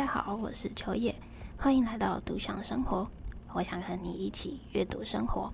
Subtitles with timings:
[0.00, 1.14] 大家好，我是秋叶，
[1.58, 3.06] 欢迎来到独享生活。
[3.52, 5.52] 我想和你一起阅读生活。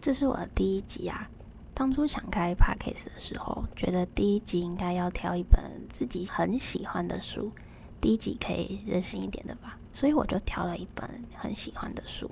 [0.00, 1.28] 这是我的第一集啊。
[1.74, 7.52] 当初想开 Podcast 的时候，觉得第一集应该要挑一本自己很喜欢的书，
[8.00, 9.78] 第一集可以任性一点的吧。
[9.92, 12.30] 所以我就挑了一本很喜欢的书。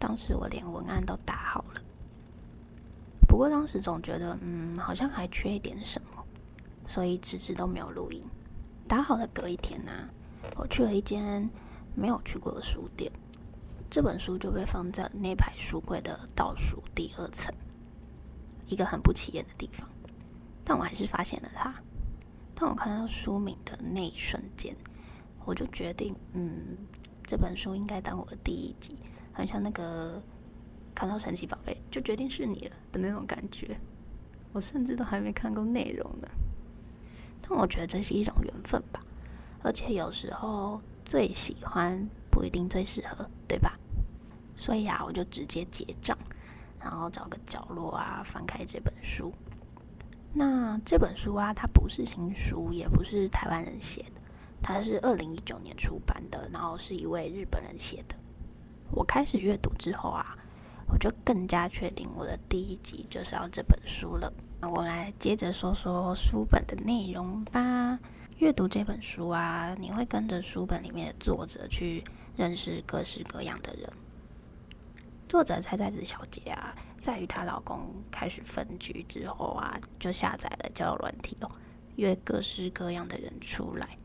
[0.00, 1.80] 当时我连文案都打好了，
[3.28, 6.24] 不过当时总觉得，嗯，好像还缺一点什么，
[6.88, 8.20] 所以迟迟都没有录音。
[8.88, 9.92] 打好的隔一天呢、
[10.56, 11.48] 我去了一间
[11.94, 13.10] 没有去过的书店，
[13.90, 17.54] 这本书就被放在那排书柜的倒数第二层，
[18.66, 19.88] 一个很不起眼的地方，
[20.64, 21.74] 但我还是发现了它。
[22.54, 24.76] 当我看到书名的那一瞬间，
[25.44, 26.76] 我就决定，嗯，
[27.24, 28.96] 这本书应该当我的第一集。
[29.34, 30.22] 很像那个
[30.94, 33.76] 看到神奇宝贝就决定是你了的那种感觉，
[34.52, 36.28] 我甚至都还没看过内容呢。
[37.40, 39.02] 但我觉得这是一种缘分吧，
[39.62, 43.78] 而且有时候最喜欢不一定最适合，对吧？
[44.56, 46.16] 所以啊，我就直接结账，
[46.80, 49.32] 然后找个角落啊，翻开这本书。
[50.32, 54.20] 那这本书啊，它不是新书，也不是台湾人写的，
[54.62, 58.16] 它是二零一九年出版的，然后是一位日本人写的。
[58.90, 60.36] 我开始阅读之后啊，
[60.86, 64.32] 我就更加确定我的第一集就是要这本书了。
[64.60, 67.98] 那我来接着说说书本的内容吧。
[68.38, 72.02] 阅读这本书啊，你会跟着书本里面的作者去
[72.36, 73.88] 认识各式各样的人。
[75.28, 81.50] 作者菜菜子小姐啊，在与她老公开始分居之后啊，就下载了交友软体哦，
[81.96, 83.96] 约各式各样的人出来，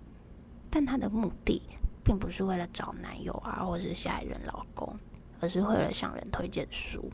[0.69, 1.61] 但她的目的。
[2.03, 4.97] 并不是为了找男友啊，或是下一任老公，
[5.41, 7.11] 而是为了向人推荐书。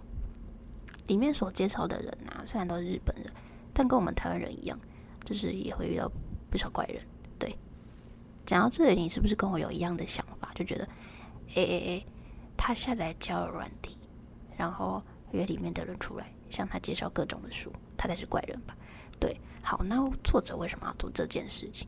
[1.08, 3.25] 里面所介绍的人啊，虽然都是日本人，
[3.73, 4.80] 但跟我们台湾人一样，
[5.25, 6.11] 就是也会遇到
[6.54, 7.02] 不少怪人。
[7.40, 7.58] 对，
[8.46, 10.52] 讲到这里，你是不是跟我有一样的想法？
[10.53, 10.88] 就觉得，
[11.56, 12.06] 哎哎哎，
[12.56, 13.97] 他下载交友软体，
[14.56, 18.78] 然后约里面的人出来，向他介绍各种的书，他才是怪人吧？
[19.19, 21.88] 对，好，那作者为什么要做这件事情？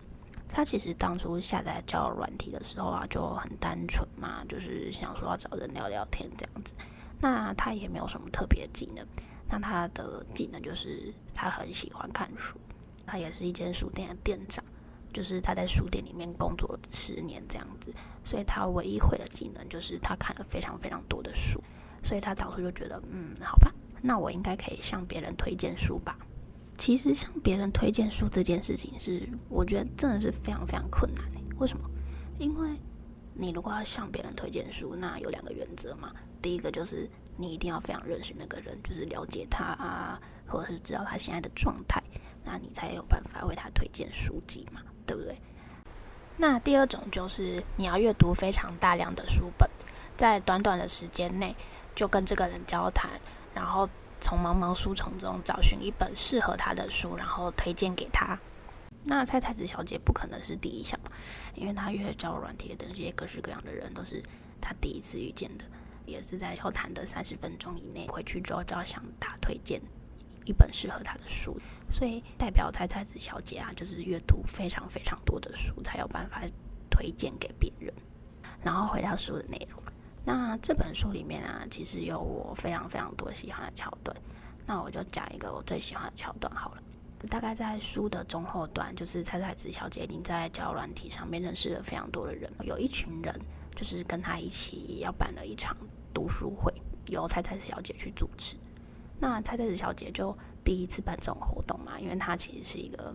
[0.49, 6.73] 他其实当初下载交友软体的时候啊，就很单纯嘛，就是想说要找人聊聊天这样子。
[7.21, 9.05] 那他也没有什么特别技能，
[9.47, 12.57] 那他的技能就是他很喜欢看书。
[13.05, 14.63] 他也是一间书店的店长，
[15.13, 17.93] 就是他在书店里面工作十年这样子，
[18.23, 21.61] 所以他唯一会的技能就是他看了非常非常多的书。
[22.03, 26.15] 所以他当初就觉得，嗯，好吧，那我应该可以向别人推荐书吧。
[26.77, 31.39] 其实向别人推荐书这件事情是，我觉得真的是非常非常困难的。
[31.57, 31.89] 为什么？
[32.37, 32.69] 因为
[33.33, 36.13] 你如果要向别人推荐书，那有两个原则嘛。
[36.41, 42.03] 第一个就是你一定要非常认识那个人，就是了解他啊，或者是知道他现在的状态，
[42.45, 45.35] 那你才有办法为他推荐书籍嘛，对不对？
[46.37, 49.69] 那第二种就是你要阅读非常大量的书本，
[50.15, 51.53] 在短短的时间内
[51.93, 53.09] 就跟这个人交谈，
[53.53, 53.89] 然后。
[54.21, 58.39] 从茫茫书丛中找寻一本适合他的书，然后推荐给他。
[59.03, 60.97] 那蔡太子小姐不可能是第一项，
[61.53, 64.23] 因为她约交软体的这些各式各样的人都是
[64.59, 65.65] 她第一次遇见的，
[66.05, 69.79] 也是在交谈的三十分钟以内回去之后就要向他推荐
[70.45, 76.41] 一本适合他的书，所以代表菜菜子小姐啊，就是阅读非常非常多的书才有办法
[76.89, 77.93] 推荐给别人。
[78.63, 79.81] 然后回到书的内容。
[80.23, 84.15] 那这本书里面啊，其实有我非常非常多喜欢的桥段。
[84.65, 86.81] 那我就讲一个我最喜欢的桥段好了。
[87.29, 93.39] 大概在书的中后段，就是菜菜子小姐已经在交软体上面认识了非常多的人，有一群人
[93.75, 95.75] 就是跟她一起要办了一场
[96.13, 96.73] 读书会，
[97.09, 98.55] 由菜菜子小姐去主持。
[99.29, 103.13] 那菜菜子小姐就第一次办这种活动嘛，因为她其实是一个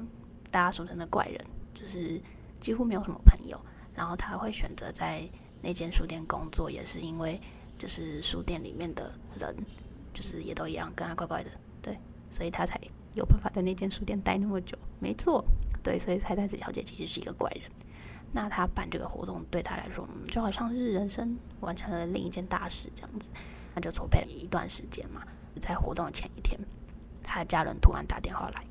[0.51, 1.41] 大家俗称的怪人，
[1.75, 2.21] 就是
[2.59, 3.61] 几乎没有什么朋友，
[3.95, 5.29] 然后她会选择在。
[5.63, 7.39] 那间书店工作也是因为，
[7.77, 9.55] 就是书店里面的人，
[10.15, 11.51] 就是也都一样，跟她怪怪的，
[11.83, 11.99] 对，
[12.31, 12.81] 所以她才
[13.13, 14.79] 有办法在那间书店待那么久。
[15.01, 15.45] 没错，
[15.83, 17.71] 对，所以菜菜子小姐其实是一个怪人。
[18.33, 23.31] 那他办这个活动对他来说，嗯，就好像是人生完成了另一件大事这样子。
[23.75, 25.23] 那就筹备了一段时间嘛，
[25.61, 26.59] 在活动的前一天，
[27.23, 28.65] 他的家人突然打电话来，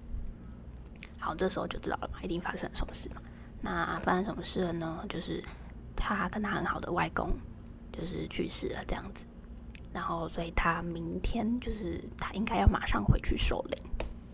[1.20, 3.22] 好，这时候就知道了嘛，一定发生了什么事嘛。
[3.62, 5.06] 那发生什么事了呢？
[5.10, 5.44] 就是。
[6.02, 7.30] 他跟他很好的外公
[7.92, 9.26] 就是去世了，这样子，
[9.92, 13.84] 然后所以他明天就是他应该要马上回去守灵。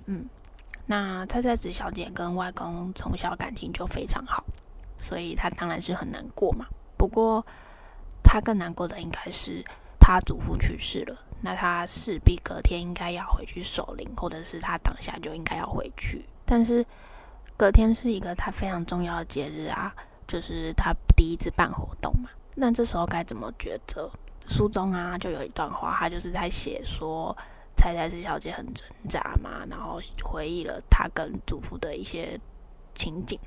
[0.06, 0.30] 嗯，
[0.86, 4.46] 那菜菜子小姐跟外公从小感情就非常好，
[5.08, 6.66] 所以他当然是很难过嘛。
[6.98, 7.46] 不过
[8.24, 9.64] 他更难过的应该是
[10.00, 16.26] 他祖父去世了，那他势必隔天应该要回去守灵，或者是他当下就应该要回去。
[16.46, 16.86] 但是
[17.56, 19.94] 隔天是一个他非常重要的节日啊。
[20.28, 22.32] 就是他第一次办活动嘛。
[22.56, 24.10] 那这时候该怎么抉择？
[24.48, 27.32] 书中啊，就有一段话，他就是在写说，
[27.78, 32.40] 菜菜子小姐很挣扎嘛，然后回忆了她跟祖父的一些
[32.96, 33.40] 情景，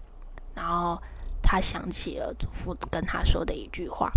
[0.55, 1.03] 然后
[1.50, 4.12] 他想起了祖父跟他说的一句话。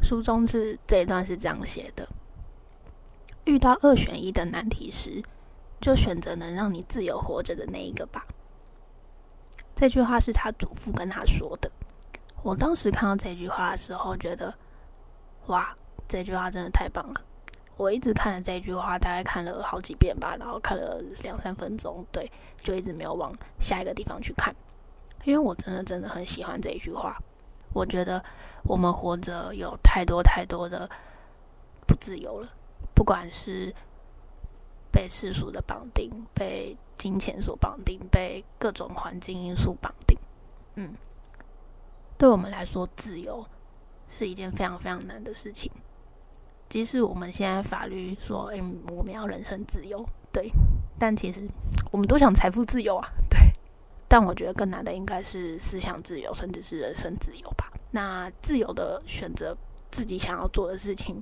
[0.00, 2.08] 书中是这一段是这样写的：
[3.44, 5.20] 遇到二选一的难题时，
[5.80, 8.24] 就选择能让你自由活着的那一个吧。
[9.74, 11.68] 这句话是他祖父跟他说的。
[12.44, 14.54] 我当时看到这句话的时候，觉得
[15.46, 15.74] 哇，
[16.06, 17.20] 这句话真的太棒了！
[17.76, 24.54] 我一直看了这句话，大概看了好几遍吧，然后看了两三分钟，对，就一直没有往下一个地方去看，
[25.24, 27.16] 因为我真的真的很喜欢这一句话。
[27.72, 28.22] 我觉得
[28.62, 30.88] 我们活着有太多太多的
[31.86, 32.48] 不自由了，
[32.94, 33.74] 不管是
[34.92, 40.18] 被世俗的绑定，被金钱所绑定，被各种环境因素绑定，
[40.76, 40.94] 嗯。
[42.16, 43.44] 对我们来说，自由
[44.06, 45.70] 是一件非常非常难的事情。
[46.68, 50.48] 即使我们现在法律说，哎，我们要人身自由，对，
[50.96, 51.46] 但其实
[51.90, 53.08] 我们都想财富自由啊，
[54.14, 57.68] 但我觉得更难的应该是思想自由，甚至是人身自由吧。
[57.90, 59.56] 那自由的选择
[59.90, 61.20] 自己想要做的事情，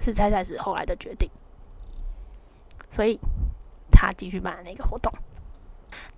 [0.00, 1.30] 是菜菜子后来的决定。
[2.90, 3.20] 所以
[3.90, 5.12] 他继续办那个活动。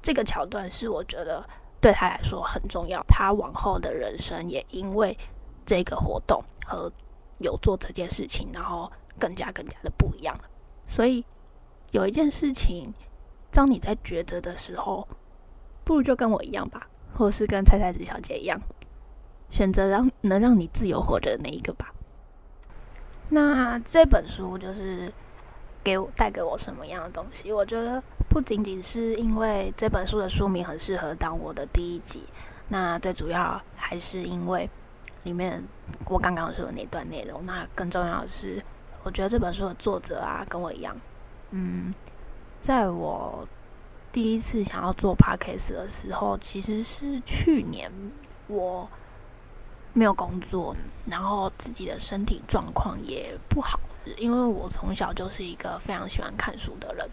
[0.00, 1.44] 这个桥段是我觉得。
[1.80, 5.16] 对他来说很重要，他往后的人生也因为
[5.64, 6.90] 这个活动和
[7.38, 10.44] 有做这件事情，然后更加更加的不一样了。
[10.88, 11.24] 所以
[11.90, 12.94] 有一件事情，
[13.50, 15.06] 当你在抉择的时候，
[15.86, 18.60] 不如就跟我一样吧，或是跟菜菜子小姐一样，
[19.48, 21.94] 选择让能让你自由活着的那一个吧。
[23.30, 25.12] 那这本书就是
[25.82, 27.50] 给我带给我什么样的东西？
[27.50, 28.02] 我觉得。
[28.28, 32.22] 不仅仅是因为这本书的书名很适合当我的第一集，
[32.68, 34.68] 那最主要还是因为
[35.22, 35.62] 里面
[36.04, 37.46] 我刚刚说的那段内容。
[37.46, 38.62] 那更重要的是，
[39.04, 40.94] 我觉得这本书的作者啊，跟我一样，
[41.52, 41.94] 嗯，
[42.60, 43.48] 在我
[44.16, 47.92] 第一次想要做 podcast 的时候，其实是去年
[48.46, 48.88] 我
[49.92, 50.74] 没有工作，
[51.04, 53.78] 然后自己的身体状况也不好，
[54.16, 57.06] 因为我从小就是一个非常喜欢看书的人。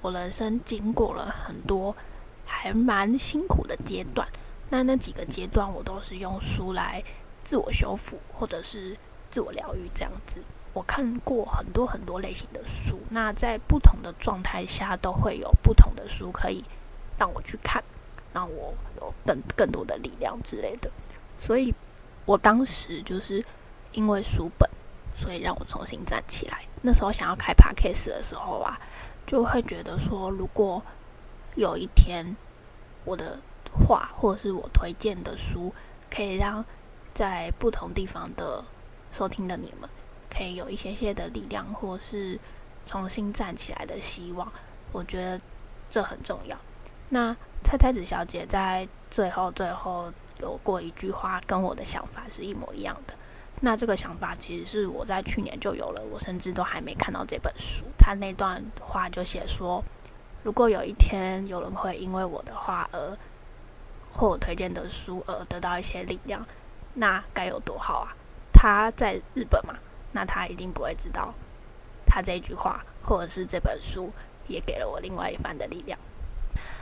[0.00, 1.92] 我人生经过了很多
[2.44, 4.28] 还蛮辛苦的阶段，
[4.70, 7.02] 那那几个阶段我都是用书来
[7.42, 8.96] 自我修复或者是
[9.30, 10.44] 自我疗愈这样子。
[10.76, 16.62] 我看过很多很多类型的书，那在不同的状态下都会有不同的书可以
[17.16, 17.82] 让我去看，
[18.34, 20.90] 让我有更更多的力量之类的。
[21.40, 21.74] 所以
[22.26, 23.42] 我当时就是
[23.92, 24.68] 因为书本，
[25.16, 26.62] 所以让我重新站起来。
[26.82, 28.78] 那时候想要开 Podcast 的时候啊。
[29.26, 30.80] 就会觉得说，如果
[31.56, 32.36] 有一天
[33.04, 33.40] 我的
[33.72, 35.74] 话或者是我推荐的书，
[36.08, 36.64] 可以让
[37.12, 38.64] 在不同地方的
[39.10, 39.90] 收听的你们，
[40.36, 42.38] 可以有一些些的力量，或是
[42.84, 44.52] 重新站起来的希望，
[44.92, 45.40] 我觉得
[45.88, 46.56] 这很重要。
[47.08, 47.34] 那
[47.64, 53.14] 菜菜子小姐在最后最后有过一句话，跟我的想法是一模一样的。
[53.60, 57.84] 那这个想法其实是我在去年就有了，我甚至都还没看到这本书。
[57.96, 59.82] 他那段话就写说，
[60.42, 63.16] 如果有一天有人会因为我的话而
[64.12, 66.46] 或我推荐的书而得到一些力量，
[66.94, 68.12] 那该有多好啊！
[68.52, 69.74] 他在日本嘛，
[70.16, 71.34] 那他一定不会知道，
[72.06, 74.10] 他这句话或者是这本书
[74.46, 75.98] 也给了我另外一番的力量。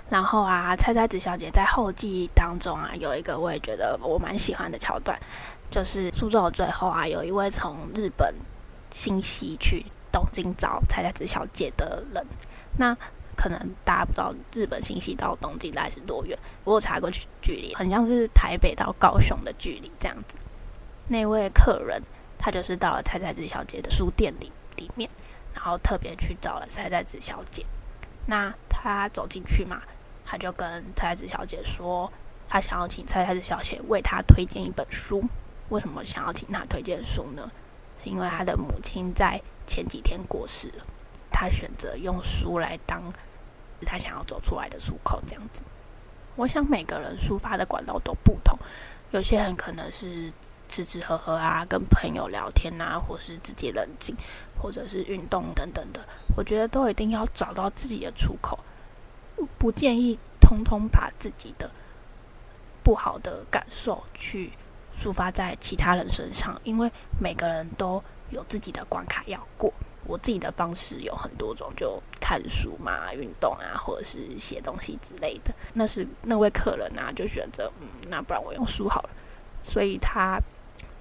[0.09, 5.19] 然后啊，菜菜子小姐在后记当中啊，有一个我也觉得我蛮喜欢的桥段。
[5.69, 8.33] 就是书中的最后啊，有一位从日本
[8.93, 12.25] 新潟去东京找菜菜子小姐的人。
[12.79, 12.97] 那
[13.35, 16.39] 可能大家不知道日本新潟到东京大概是多远？
[16.63, 20.37] 我有查过去距离，很像是台北到高雄的距离这样子。
[21.09, 22.01] 那位客人
[22.45, 25.09] 他就是到了菜菜子小姐的书店里里面，
[25.55, 27.65] 然后特别去找了菜菜子小姐。
[28.27, 29.81] 那他走进去嘛，
[30.27, 32.13] 他就跟菜菜子小姐说，
[32.47, 35.25] 他想要请菜菜子小姐为他推荐一本书。
[35.71, 37.51] 为什么想要请他推荐书呢？
[37.97, 40.85] 是因为他的母亲在前几天过世了，
[41.33, 43.11] 他选择用书来当
[43.87, 45.63] 他想要走出来的出口，这样子。
[46.37, 48.59] 我想每个人抒发的管道都不同，
[49.13, 50.31] 有些人可能是
[50.69, 54.17] 吃吃喝喝啊，跟朋友聊天啊，或是自己冷静，
[54.61, 56.01] 或者是运动等等的。
[56.37, 58.59] 我觉得都一定要找到自己的出口，
[59.59, 61.71] 不建议通通把自己的
[62.83, 64.53] 不好的感受去。
[64.97, 69.73] 抒发在其他人身上，因为每个人都有自己的关卡要过。
[70.07, 75.53] 我自己的方式有很多种，就看书嘛、运动啊，或者是写东西之类的。
[75.73, 79.11] 那是那位客人啊，就选择嗯，那不然我用书好了。
[79.65, 80.39] 所以他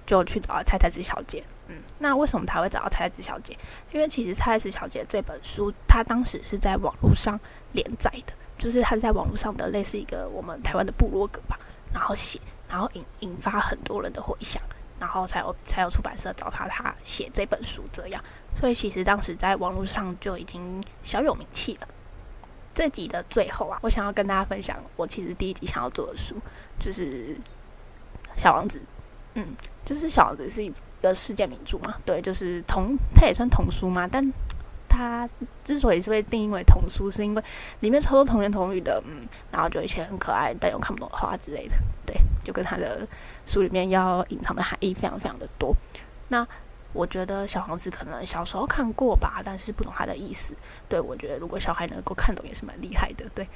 [0.06, 1.44] 就去找了菜菜子小姐。
[1.68, 3.56] 嗯，那为什么他会找到菜菜子小姐？
[3.92, 7.40] 因为其实菜菜子小姐这本书，他当时是在网络上
[7.72, 11.58] 连载的，就是他在网络上的类似一个我们台湾的部落格吧，
[11.92, 14.62] 然后写，然后引引发很多人的回响，
[15.00, 18.22] 然后才有才有出版社找他，他写这本书这样。
[18.54, 21.88] 所以其实当时在网络上就已经小有名气了。
[22.74, 26.36] 这集的最后啊，我想要跟大家分享我其实第一集想要做的书，
[26.78, 27.34] 就是
[28.36, 28.78] 《小王子》。
[29.34, 30.72] 嗯，就是《小王子》是一
[31.02, 34.08] 个世界名著嘛，对，就是童，它也算童书嘛。
[34.10, 34.32] 但
[34.88, 35.28] 它
[35.64, 37.42] 之所以是被定义为童书，是因为
[37.80, 41.74] 里面超多童言童语的，嗯，然后就一些很可爱但又看不懂的话之类的，
[42.06, 43.06] 对，就跟它的
[43.44, 45.74] 书里面要隐藏的含义非常非常的多。
[46.28, 46.46] 那
[46.92, 50.54] 我觉得小王子可能小时候看过吧，但是不懂他的意思。
[50.88, 53.28] 对，我觉得如果小孩能够看懂也是蛮厉害的。
[53.34, 53.48] 对，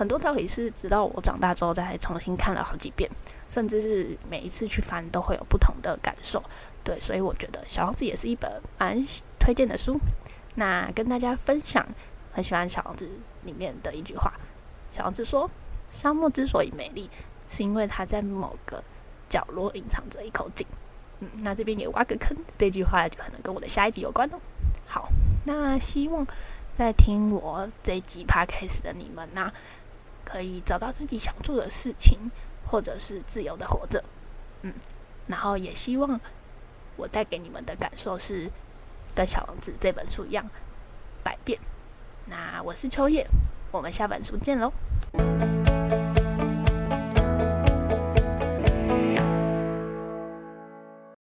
[0.00, 3.06] 很多道理是直到我长大之后再重新看了好几遍，
[3.50, 6.42] 甚至是每一次去翻都会有不同的感受。
[6.82, 8.96] 对，所以我觉得小王子也是一本蛮
[9.38, 10.00] 推荐的书。
[10.54, 11.86] 那跟大家分享，
[12.32, 13.10] 很喜欢小王子
[13.42, 14.32] 里面的一句话：
[14.90, 15.50] 小王子说，
[15.90, 17.10] 沙漠之所以美丽，
[17.46, 18.82] 是因为它在某个
[19.28, 20.66] 角落隐藏着一口井。
[21.18, 24.38] 嗯，那这边也挖个坑，这句话就可能跟我的下一集有关哦。
[24.86, 25.10] 好，
[25.44, 26.26] 那希望
[26.72, 29.54] 在听我这一集 podcast 的你们呐、 啊，
[30.24, 32.18] 可以找到自己想做的事情，
[32.70, 34.02] 或者是自由的活着。
[34.62, 34.72] 嗯，
[35.26, 36.20] 然后也希望
[36.96, 38.50] 我带给你们的感受是
[39.14, 40.48] 跟《小王子》这本书一样
[41.22, 41.58] 百变。
[42.26, 43.26] 那我是秋叶，
[43.70, 44.72] 我们下本书见喽。